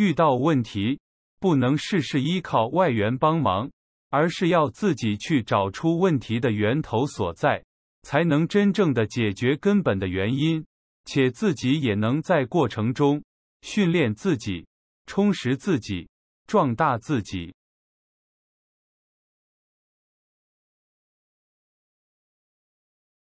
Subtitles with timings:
[0.00, 0.98] 遇到问题
[1.40, 3.70] 不能事事依靠外援帮忙
[4.08, 7.62] 而是要自己去找出问题的源头所在
[8.00, 10.64] 才能真正的解决根本的原因
[11.04, 13.22] 且自己也能在过程中
[13.60, 14.66] 训练自己
[15.04, 16.08] 充实自己
[16.46, 17.52] 壮大自己。